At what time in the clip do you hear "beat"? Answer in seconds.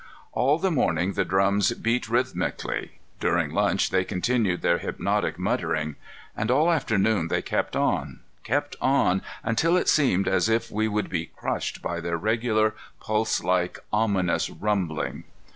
1.73-2.09